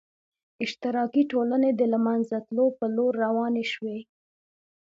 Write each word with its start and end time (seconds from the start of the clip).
اشتراکي 0.63 1.23
ټولنې 1.31 1.71
د 1.75 1.81
له 1.91 1.99
منځه 2.05 2.35
تلو 2.47 2.65
په 2.77 2.85
لور 2.95 3.13
روانې 3.25 3.65
شوې. 3.73 3.97